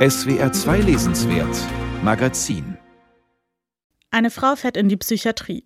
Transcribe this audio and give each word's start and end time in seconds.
SWR 0.00 0.50
2 0.50 0.80
Lesenswert 0.80 1.54
Magazin 2.02 2.78
Eine 4.10 4.30
Frau 4.30 4.56
fährt 4.56 4.78
in 4.78 4.88
die 4.88 4.96
Psychiatrie. 4.96 5.62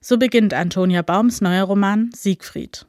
So 0.00 0.18
beginnt 0.18 0.52
Antonia 0.52 1.02
Baums 1.02 1.40
neuer 1.40 1.62
Roman 1.62 2.10
Siegfried. 2.12 2.84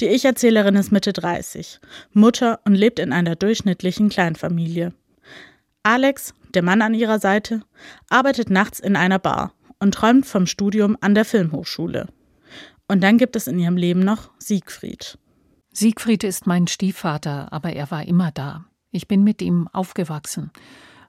Die 0.00 0.06
Ich-Erzählerin 0.06 0.74
ist 0.74 0.90
Mitte 0.90 1.12
30, 1.12 1.78
Mutter 2.12 2.58
und 2.64 2.74
lebt 2.74 2.98
in 2.98 3.12
einer 3.12 3.36
durchschnittlichen 3.36 4.08
Kleinfamilie. 4.08 4.92
Alex, 5.84 6.34
der 6.54 6.64
Mann 6.64 6.82
an 6.82 6.94
ihrer 6.94 7.20
Seite, 7.20 7.60
arbeitet 8.10 8.50
nachts 8.50 8.80
in 8.80 8.96
einer 8.96 9.20
Bar 9.20 9.54
und 9.78 9.94
träumt 9.94 10.26
vom 10.26 10.48
Studium 10.48 10.98
an 11.02 11.14
der 11.14 11.24
Filmhochschule. 11.24 12.08
Und 12.88 13.00
dann 13.04 13.16
gibt 13.16 13.36
es 13.36 13.46
in 13.46 13.60
ihrem 13.60 13.76
Leben 13.76 14.00
noch 14.00 14.32
Siegfried. 14.40 15.18
Siegfried 15.72 16.24
ist 16.24 16.48
mein 16.48 16.66
Stiefvater, 16.66 17.52
aber 17.52 17.72
er 17.74 17.92
war 17.92 18.04
immer 18.04 18.32
da. 18.32 18.64
Ich 18.94 19.08
bin 19.08 19.24
mit 19.24 19.42
ihm 19.42 19.68
aufgewachsen. 19.72 20.52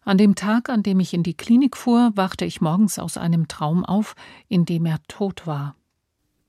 An 0.03 0.17
dem 0.17 0.33
Tag, 0.33 0.69
an 0.69 0.81
dem 0.81 0.99
ich 0.99 1.13
in 1.13 1.21
die 1.21 1.37
Klinik 1.37 1.77
fuhr, 1.77 2.11
wachte 2.15 2.43
ich 2.43 2.59
morgens 2.59 2.97
aus 2.97 3.15
einem 3.15 3.47
Traum 3.47 3.85
auf, 3.85 4.15
in 4.47 4.65
dem 4.65 4.87
er 4.87 4.97
tot 5.07 5.45
war. 5.45 5.75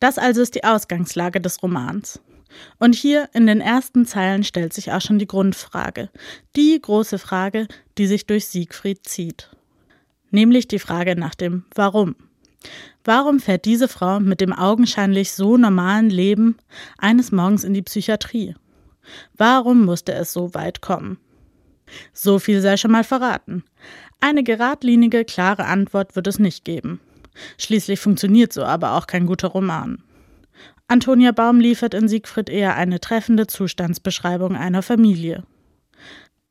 Das 0.00 0.16
also 0.16 0.40
ist 0.40 0.54
die 0.54 0.64
Ausgangslage 0.64 1.42
des 1.42 1.62
Romans. 1.62 2.22
Und 2.78 2.94
hier 2.94 3.28
in 3.34 3.46
den 3.46 3.60
ersten 3.60 4.06
Zeilen 4.06 4.44
stellt 4.44 4.72
sich 4.72 4.92
auch 4.92 5.02
schon 5.02 5.18
die 5.18 5.26
Grundfrage, 5.26 6.08
die 6.56 6.80
große 6.80 7.18
Frage, 7.18 7.68
die 7.98 8.06
sich 8.06 8.26
durch 8.26 8.46
Siegfried 8.46 9.06
zieht. 9.06 9.50
Nämlich 10.30 10.68
die 10.68 10.78
Frage 10.78 11.16
nach 11.16 11.34
dem 11.34 11.66
Warum. 11.74 12.16
Warum 13.04 13.40
fährt 13.40 13.66
diese 13.66 13.88
Frau 13.88 14.20
mit 14.20 14.40
dem 14.40 14.54
augenscheinlich 14.54 15.32
so 15.32 15.58
normalen 15.58 16.08
Leben 16.08 16.56
eines 16.96 17.30
Morgens 17.30 17.62
in 17.62 17.74
die 17.74 17.82
Psychiatrie? 17.82 18.54
Warum 19.36 19.84
musste 19.84 20.14
es 20.14 20.32
so 20.32 20.54
weit 20.54 20.80
kommen? 20.80 21.18
So 22.12 22.38
viel 22.38 22.60
sei 22.60 22.76
schon 22.76 22.90
mal 22.90 23.04
verraten. 23.04 23.64
Eine 24.20 24.42
geradlinige, 24.42 25.24
klare 25.24 25.66
Antwort 25.66 26.16
wird 26.16 26.26
es 26.26 26.38
nicht 26.38 26.64
geben. 26.64 27.00
Schließlich 27.58 28.00
funktioniert 28.00 28.52
so 28.52 28.64
aber 28.64 28.92
auch 28.92 29.06
kein 29.06 29.26
guter 29.26 29.48
Roman. 29.48 30.02
Antonia 30.88 31.32
Baum 31.32 31.58
liefert 31.58 31.94
in 31.94 32.08
Siegfried 32.08 32.48
eher 32.48 32.76
eine 32.76 33.00
treffende 33.00 33.46
Zustandsbeschreibung 33.46 34.56
einer 34.56 34.82
Familie. 34.82 35.44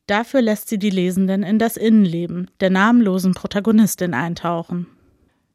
Dafür 0.08 0.42
lässt 0.42 0.68
sie 0.68 0.78
die 0.78 0.90
Lesenden 0.90 1.42
in 1.42 1.58
das 1.58 1.78
Innenleben 1.78 2.52
der 2.60 2.70
namenlosen 2.70 3.34
Protagonistin 3.34 4.14
eintauchen. 4.14 4.88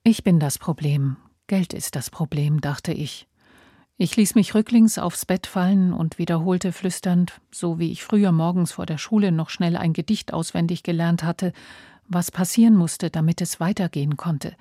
Ich 0.03 0.25
bin 0.25 0.41
das 0.41 0.59
Problem. 0.59 1.17
Geld 1.47 1.75
ist 1.75 1.95
das 1.95 2.11
Problem, 2.11 2.61
dachte 2.61 2.93
ich. 2.93 3.29
Ich 4.03 4.17
ließ 4.17 4.35
mich 4.35 4.55
rücklings 4.55 4.97
aufs 4.97 5.27
Bett 5.27 5.47
fallen 5.47 5.93
und 5.93 6.17
wiederholte 6.17 6.73
flüsternd, 6.73 7.39
so 7.51 7.79
wie 7.79 7.93
ich 7.93 8.03
früher 8.03 8.33
morgens 8.33 8.73
vor 8.73 8.87
der 8.87 8.97
Schule 8.97 9.31
noch 9.31 9.51
schnell 9.51 9.77
ein 9.77 9.93
Gedicht 9.93 10.33
auswendig 10.33 10.83
gelernt 10.83 11.23
hatte, 11.23 11.53
was 12.09 12.31
passieren 12.31 12.77
musste, 12.77 13.11
damit 13.11 13.43
es 13.43 13.61
weitergehen 13.61 14.17
konnte. 14.17 14.57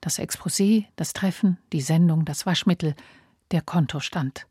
Das 0.00 0.18
Exposé, 0.18 0.86
das 0.96 1.12
Treffen, 1.12 1.58
die 1.74 1.82
Sendung, 1.82 2.24
das 2.24 2.46
Waschmittel, 2.46 2.94
der 3.50 3.60
Kontostand. 3.60 4.46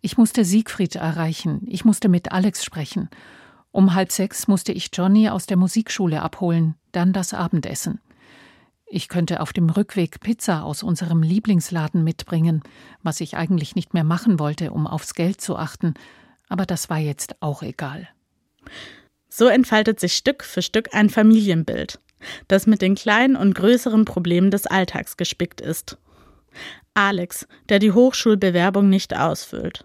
Ich 0.00 0.16
musste 0.16 0.44
Siegfried 0.44 0.94
erreichen, 0.94 1.62
ich 1.66 1.84
musste 1.84 2.08
mit 2.08 2.30
Alex 2.30 2.64
sprechen. 2.64 3.08
Um 3.72 3.94
halb 3.94 4.12
sechs 4.12 4.46
musste 4.46 4.70
ich 4.70 4.90
Johnny 4.92 5.28
aus 5.28 5.46
der 5.46 5.56
Musikschule 5.56 6.22
abholen, 6.22 6.76
dann 6.92 7.12
das 7.12 7.34
Abendessen. 7.34 7.98
Ich 8.92 9.08
könnte 9.08 9.38
auf 9.38 9.52
dem 9.52 9.70
Rückweg 9.70 10.18
Pizza 10.18 10.64
aus 10.64 10.82
unserem 10.82 11.22
Lieblingsladen 11.22 12.02
mitbringen, 12.02 12.64
was 13.04 13.20
ich 13.20 13.36
eigentlich 13.36 13.76
nicht 13.76 13.94
mehr 13.94 14.02
machen 14.02 14.40
wollte, 14.40 14.72
um 14.72 14.88
aufs 14.88 15.14
Geld 15.14 15.40
zu 15.40 15.56
achten, 15.56 15.94
aber 16.48 16.66
das 16.66 16.90
war 16.90 16.98
jetzt 16.98 17.40
auch 17.40 17.62
egal. 17.62 18.08
So 19.28 19.46
entfaltet 19.46 20.00
sich 20.00 20.14
Stück 20.14 20.42
für 20.42 20.60
Stück 20.60 20.92
ein 20.92 21.08
Familienbild, 21.08 22.00
das 22.48 22.66
mit 22.66 22.82
den 22.82 22.96
kleinen 22.96 23.36
und 23.36 23.54
größeren 23.54 24.04
Problemen 24.04 24.50
des 24.50 24.66
Alltags 24.66 25.16
gespickt 25.16 25.60
ist. 25.60 25.96
Alex, 26.92 27.46
der 27.68 27.78
die 27.78 27.92
Hochschulbewerbung 27.92 28.88
nicht 28.88 29.16
ausfüllt, 29.16 29.84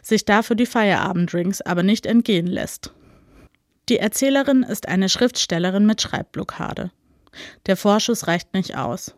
sich 0.00 0.24
dafür 0.24 0.56
die 0.56 0.64
Feierabenddrinks 0.64 1.60
aber 1.60 1.82
nicht 1.82 2.06
entgehen 2.06 2.46
lässt. 2.46 2.94
Die 3.90 3.98
Erzählerin 3.98 4.62
ist 4.62 4.88
eine 4.88 5.10
Schriftstellerin 5.10 5.84
mit 5.84 6.00
Schreibblockade. 6.00 6.90
Der 7.66 7.76
Vorschuss 7.76 8.26
reicht 8.26 8.54
nicht 8.54 8.76
aus. 8.76 9.14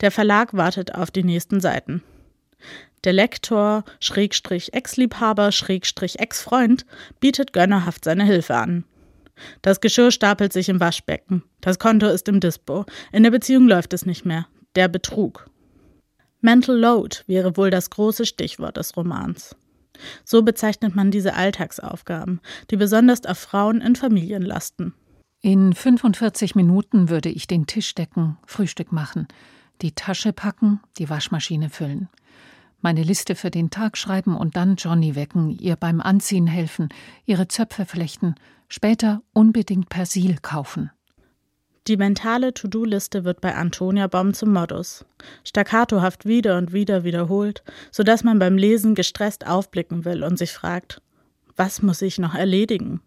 Der 0.00 0.10
Verlag 0.10 0.54
wartet 0.54 0.94
auf 0.94 1.10
die 1.10 1.24
nächsten 1.24 1.60
Seiten. 1.60 2.02
Der 3.04 3.12
Lektor, 3.12 3.84
Schrägstrich 3.98 4.74
Ex-Liebhaber, 4.74 5.50
Schrägstrich 5.50 6.20
Ex-Freund, 6.20 6.86
bietet 7.18 7.52
gönnerhaft 7.52 8.04
seine 8.04 8.24
Hilfe 8.24 8.54
an. 8.54 8.84
Das 9.60 9.80
Geschirr 9.80 10.12
stapelt 10.12 10.52
sich 10.52 10.68
im 10.68 10.78
Waschbecken. 10.78 11.42
Das 11.60 11.78
Konto 11.78 12.06
ist 12.06 12.28
im 12.28 12.38
Dispo. 12.38 12.84
In 13.10 13.24
der 13.24 13.30
Beziehung 13.30 13.66
läuft 13.66 13.92
es 13.92 14.06
nicht 14.06 14.24
mehr. 14.24 14.46
Der 14.76 14.88
Betrug. 14.88 15.50
Mental 16.40 16.76
Load 16.76 17.18
wäre 17.26 17.56
wohl 17.56 17.70
das 17.70 17.90
große 17.90 18.26
Stichwort 18.26 18.76
des 18.76 18.96
Romans. 18.96 19.56
So 20.24 20.42
bezeichnet 20.42 20.94
man 20.94 21.10
diese 21.10 21.34
Alltagsaufgaben, 21.34 22.40
die 22.70 22.76
besonders 22.76 23.24
auf 23.26 23.38
Frauen 23.38 23.80
in 23.80 23.96
Familien 23.96 24.42
lasten. 24.42 24.94
In 25.44 25.72
45 25.72 26.54
Minuten 26.54 27.08
würde 27.08 27.28
ich 27.28 27.48
den 27.48 27.66
Tisch 27.66 27.96
decken, 27.96 28.38
Frühstück 28.46 28.92
machen, 28.92 29.26
die 29.80 29.90
Tasche 29.90 30.32
packen, 30.32 30.80
die 30.98 31.10
Waschmaschine 31.10 31.68
füllen, 31.68 32.08
meine 32.80 33.02
Liste 33.02 33.34
für 33.34 33.50
den 33.50 33.68
Tag 33.68 33.98
schreiben 33.98 34.36
und 34.36 34.54
dann 34.54 34.76
Johnny 34.76 35.16
wecken, 35.16 35.50
ihr 35.50 35.74
beim 35.74 36.00
Anziehen 36.00 36.46
helfen, 36.46 36.90
ihre 37.26 37.48
Zöpfe 37.48 37.86
flechten, 37.86 38.36
später 38.68 39.20
unbedingt 39.32 39.88
Persil 39.88 40.36
kaufen. 40.40 40.92
Die 41.88 41.96
mentale 41.96 42.54
To-Do-Liste 42.54 43.24
wird 43.24 43.40
bei 43.40 43.56
Antonia 43.56 44.06
Baum 44.06 44.34
zum 44.34 44.52
Modus. 44.52 45.04
Staccatohaft 45.42 46.24
wieder 46.24 46.56
und 46.56 46.72
wieder 46.72 47.02
wiederholt, 47.02 47.64
sodass 47.90 48.22
man 48.22 48.38
beim 48.38 48.56
Lesen 48.56 48.94
gestresst 48.94 49.44
aufblicken 49.44 50.04
will 50.04 50.22
und 50.22 50.38
sich 50.38 50.52
fragt, 50.52 51.02
was 51.56 51.82
muss 51.82 52.00
ich 52.00 52.20
noch 52.20 52.36
erledigen? 52.36 53.00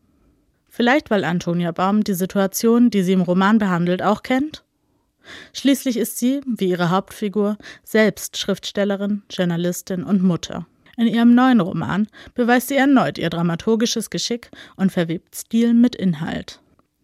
Vielleicht 0.75 1.09
weil 1.09 1.23
Antonia 1.23 1.71
Baum 1.71 2.03
die 2.03 2.15
Situation, 2.15 2.89
die 2.89 3.01
sie 3.01 3.13
im 3.13 3.21
Roman 3.21 3.59
behandelt, 3.59 4.03
auch 4.03 4.23
kennt? 4.23 4.65
Schließlich 5.53 5.95
ist 5.95 6.17
sie, 6.17 6.41
wie 6.45 6.67
ihre 6.67 6.89
Hauptfigur, 6.89 7.57
selbst 7.85 8.35
Schriftstellerin, 8.35 9.23
Journalistin 9.31 10.03
und 10.03 10.21
Mutter. 10.21 10.67
In 10.97 11.07
ihrem 11.07 11.33
neuen 11.33 11.61
Roman 11.61 12.07
beweist 12.33 12.67
sie 12.67 12.75
erneut 12.75 13.17
ihr 13.17 13.29
dramaturgisches 13.29 14.09
Geschick 14.09 14.51
und 14.75 14.91
verwebt 14.91 15.33
Stil 15.33 15.73
mit 15.73 15.95
Inhalt. 15.95 16.59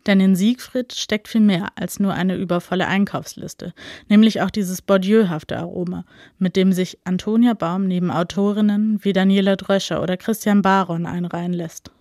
Denn 0.05 0.19
in 0.19 0.35
Siegfried 0.35 0.91
steckt 0.91 1.29
viel 1.29 1.39
mehr 1.39 1.69
als 1.75 1.97
nur 1.97 2.13
eine 2.13 2.35
übervolle 2.35 2.87
Einkaufsliste, 2.87 3.73
nämlich 4.09 4.41
auch 4.41 4.49
dieses 4.49 4.81
Bourdieu-hafte 4.81 5.57
Aroma, 5.57 6.03
mit 6.39 6.57
dem 6.57 6.73
sich 6.73 6.97
Antonia 7.05 7.53
Baum 7.53 7.87
neben 7.87 8.11
Autorinnen 8.11 8.99
wie 9.01 9.13
Daniela 9.13 9.55
Dröscher 9.55 10.03
oder 10.03 10.17
Christian 10.17 10.61
Baron 10.61 11.05
einreihen 11.05 11.53
lässt. 11.53 11.91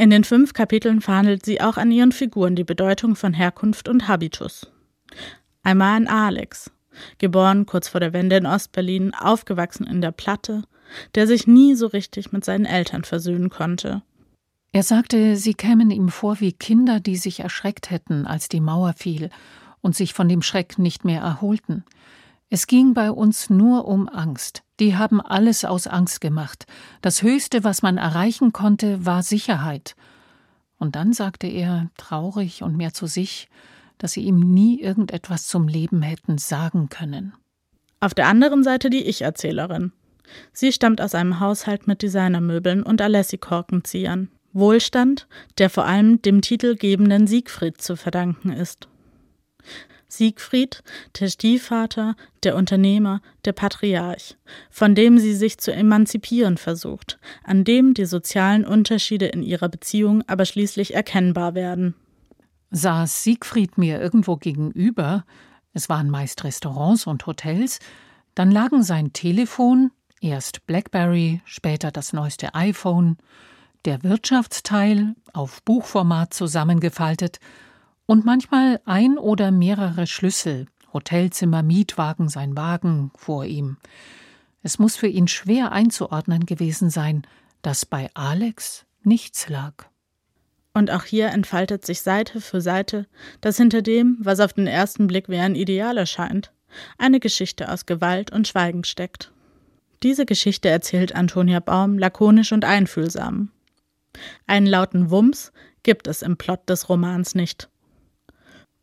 In 0.00 0.08
den 0.08 0.24
fünf 0.24 0.54
Kapiteln 0.54 1.02
verhandelt 1.02 1.44
sie 1.44 1.60
auch 1.60 1.76
an 1.76 1.90
ihren 1.90 2.10
Figuren 2.10 2.56
die 2.56 2.64
Bedeutung 2.64 3.16
von 3.16 3.34
Herkunft 3.34 3.86
und 3.86 4.08
Habitus. 4.08 4.66
Einmal 5.62 5.94
an 5.94 6.06
Alex, 6.06 6.70
geboren 7.18 7.66
kurz 7.66 7.88
vor 7.88 8.00
der 8.00 8.14
Wende 8.14 8.36
in 8.36 8.46
Ostberlin, 8.46 9.12
aufgewachsen 9.12 9.86
in 9.86 10.00
der 10.00 10.12
Platte, 10.12 10.62
der 11.14 11.26
sich 11.26 11.46
nie 11.46 11.74
so 11.74 11.86
richtig 11.86 12.32
mit 12.32 12.46
seinen 12.46 12.64
Eltern 12.64 13.04
versöhnen 13.04 13.50
konnte. 13.50 14.00
Er 14.72 14.84
sagte, 14.84 15.36
sie 15.36 15.52
kämen 15.52 15.90
ihm 15.90 16.08
vor 16.08 16.40
wie 16.40 16.54
Kinder, 16.54 16.98
die 16.98 17.16
sich 17.16 17.40
erschreckt 17.40 17.90
hätten, 17.90 18.26
als 18.26 18.48
die 18.48 18.60
Mauer 18.60 18.94
fiel 18.94 19.28
und 19.82 19.94
sich 19.94 20.14
von 20.14 20.30
dem 20.30 20.40
Schreck 20.40 20.78
nicht 20.78 21.04
mehr 21.04 21.20
erholten. 21.20 21.84
Es 22.48 22.66
ging 22.66 22.94
bei 22.94 23.10
uns 23.10 23.50
nur 23.50 23.86
um 23.86 24.08
Angst. 24.08 24.62
Die 24.80 24.96
haben 24.96 25.20
alles 25.20 25.64
aus 25.64 25.86
Angst 25.86 26.20
gemacht. 26.20 26.66
Das 27.02 27.22
Höchste, 27.22 27.64
was 27.64 27.82
man 27.82 27.98
erreichen 27.98 28.52
konnte, 28.52 29.04
war 29.04 29.22
Sicherheit. 29.22 29.94
Und 30.78 30.96
dann 30.96 31.12
sagte 31.12 31.46
er, 31.46 31.90
traurig 31.98 32.62
und 32.62 32.76
mehr 32.76 32.94
zu 32.94 33.06
sich, 33.06 33.48
dass 33.98 34.12
sie 34.12 34.22
ihm 34.22 34.40
nie 34.40 34.80
irgendetwas 34.80 35.46
zum 35.46 35.68
Leben 35.68 36.00
hätten 36.00 36.38
sagen 36.38 36.88
können. 36.88 37.34
Auf 38.00 38.14
der 38.14 38.28
anderen 38.28 38.64
Seite 38.64 38.88
die 38.88 39.04
Ich-Erzählerin. 39.04 39.92
Sie 40.54 40.72
stammt 40.72 41.02
aus 41.02 41.14
einem 41.14 41.40
Haushalt 41.40 41.86
mit 41.86 42.00
Designermöbeln 42.00 42.82
und 42.82 43.02
Alessi-Korkenziehern. 43.02 44.28
Wohlstand, 44.52 45.28
der 45.58 45.68
vor 45.68 45.84
allem 45.84 46.22
dem 46.22 46.40
titelgebenden 46.40 47.26
Siegfried 47.26 47.80
zu 47.80 47.96
verdanken 47.96 48.50
ist. 48.50 48.88
Siegfried, 50.12 50.82
der 51.18 51.28
Stiefvater, 51.28 52.16
der 52.42 52.56
Unternehmer, 52.56 53.20
der 53.44 53.52
Patriarch, 53.52 54.36
von 54.70 54.94
dem 54.94 55.18
sie 55.18 55.34
sich 55.34 55.58
zu 55.58 55.72
emanzipieren 55.72 56.56
versucht, 56.56 57.18
an 57.44 57.64
dem 57.64 57.94
die 57.94 58.04
sozialen 58.04 58.64
Unterschiede 58.64 59.26
in 59.26 59.42
ihrer 59.42 59.68
Beziehung 59.68 60.22
aber 60.26 60.44
schließlich 60.44 60.94
erkennbar 60.94 61.54
werden. 61.54 61.94
Saß 62.70 63.24
Siegfried 63.24 63.78
mir 63.78 64.00
irgendwo 64.00 64.36
gegenüber, 64.36 65.24
es 65.72 65.88
waren 65.88 66.10
meist 66.10 66.44
Restaurants 66.44 67.06
und 67.06 67.26
Hotels, 67.26 67.78
dann 68.34 68.50
lagen 68.50 68.82
sein 68.82 69.12
Telefon, 69.12 69.90
erst 70.20 70.66
Blackberry, 70.66 71.40
später 71.44 71.90
das 71.90 72.12
neueste 72.12 72.54
iPhone, 72.54 73.16
der 73.84 74.02
Wirtschaftsteil 74.02 75.14
auf 75.32 75.62
Buchformat 75.62 76.34
zusammengefaltet 76.34 77.40
und 78.10 78.24
manchmal 78.24 78.80
ein 78.86 79.18
oder 79.18 79.52
mehrere 79.52 80.08
Schlüssel, 80.08 80.66
Hotelzimmer, 80.92 81.62
Mietwagen, 81.62 82.28
sein 82.28 82.56
Wagen 82.56 83.12
vor 83.14 83.44
ihm. 83.44 83.76
Es 84.64 84.80
muss 84.80 84.96
für 84.96 85.06
ihn 85.06 85.28
schwer 85.28 85.70
einzuordnen 85.70 86.44
gewesen 86.44 86.90
sein, 86.90 87.24
dass 87.62 87.86
bei 87.86 88.10
Alex 88.14 88.84
nichts 89.04 89.48
lag. 89.48 89.86
Und 90.74 90.90
auch 90.90 91.04
hier 91.04 91.28
entfaltet 91.28 91.86
sich 91.86 92.02
Seite 92.02 92.40
für 92.40 92.60
Seite, 92.60 93.06
dass 93.42 93.58
hinter 93.58 93.80
dem, 93.80 94.16
was 94.18 94.40
auf 94.40 94.54
den 94.54 94.66
ersten 94.66 95.06
Blick 95.06 95.28
wie 95.28 95.38
ein 95.38 95.54
Ideal 95.54 95.96
erscheint, 95.96 96.52
eine 96.98 97.20
Geschichte 97.20 97.70
aus 97.70 97.86
Gewalt 97.86 98.32
und 98.32 98.48
Schweigen 98.48 98.82
steckt. 98.82 99.30
Diese 100.02 100.26
Geschichte 100.26 100.68
erzählt 100.68 101.14
Antonia 101.14 101.60
Baum 101.60 101.96
lakonisch 101.96 102.50
und 102.50 102.64
einfühlsam. 102.64 103.52
Einen 104.48 104.66
lauten 104.66 105.10
Wumms 105.12 105.52
gibt 105.84 106.08
es 106.08 106.22
im 106.22 106.36
Plot 106.36 106.68
des 106.68 106.88
Romans 106.88 107.36
nicht. 107.36 107.70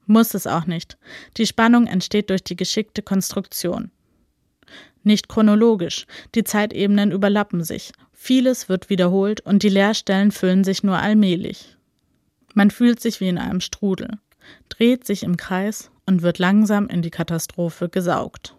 Muss 0.07 0.33
es 0.33 0.47
auch 0.47 0.65
nicht. 0.65 0.97
Die 1.35 1.45
Spannung 1.45 1.85
entsteht 1.85 2.29
durch 2.29 2.43
die 2.43 2.55
geschickte 2.55 3.03
Konstruktion. 3.03 3.91
Nicht 5.03 5.29
chronologisch, 5.29 6.05
die 6.33 6.43
Zeitebenen 6.43 7.11
überlappen 7.11 7.63
sich, 7.63 7.91
vieles 8.13 8.67
wird 8.67 8.89
wiederholt 8.89 9.41
und 9.41 9.63
die 9.63 9.69
Leerstellen 9.69 10.31
füllen 10.31 10.63
sich 10.63 10.83
nur 10.83 10.97
allmählich. 10.97 11.77
Man 12.53 12.71
fühlt 12.71 12.99
sich 12.99 13.19
wie 13.19 13.27
in 13.27 13.37
einem 13.37 13.61
Strudel, 13.61 14.17
dreht 14.69 15.05
sich 15.05 15.23
im 15.23 15.37
Kreis 15.37 15.91
und 16.05 16.23
wird 16.23 16.39
langsam 16.39 16.87
in 16.87 17.01
die 17.01 17.11
Katastrophe 17.11 17.89
gesaugt. 17.89 18.55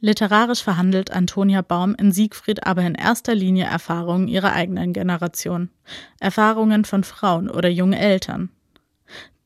Literarisch 0.00 0.62
verhandelt 0.62 1.10
Antonia 1.10 1.62
Baum 1.62 1.94
in 1.94 2.12
Siegfried 2.12 2.66
aber 2.66 2.82
in 2.82 2.94
erster 2.94 3.34
Linie 3.34 3.64
Erfahrungen 3.64 4.28
ihrer 4.28 4.52
eigenen 4.52 4.92
Generation, 4.92 5.70
Erfahrungen 6.20 6.84
von 6.84 7.02
Frauen 7.02 7.48
oder 7.48 7.68
jungen 7.68 7.94
Eltern. 7.94 8.50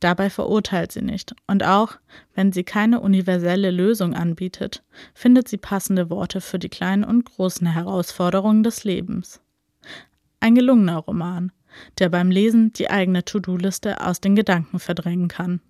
Dabei 0.00 0.30
verurteilt 0.30 0.92
sie 0.92 1.02
nicht, 1.02 1.34
und 1.46 1.62
auch 1.62 1.92
wenn 2.34 2.52
sie 2.52 2.64
keine 2.64 3.00
universelle 3.00 3.70
Lösung 3.70 4.14
anbietet, 4.14 4.82
findet 5.12 5.46
sie 5.46 5.58
passende 5.58 6.08
Worte 6.08 6.40
für 6.40 6.58
die 6.58 6.70
kleinen 6.70 7.04
und 7.04 7.26
großen 7.26 7.66
Herausforderungen 7.66 8.62
des 8.62 8.84
Lebens. 8.84 9.42
Ein 10.40 10.54
gelungener 10.54 10.96
Roman, 10.96 11.52
der 11.98 12.08
beim 12.08 12.30
Lesen 12.30 12.72
die 12.72 12.88
eigene 12.88 13.26
To-Do-Liste 13.26 14.00
aus 14.00 14.22
den 14.22 14.34
Gedanken 14.34 14.78
verdrängen 14.78 15.28
kann. 15.28 15.60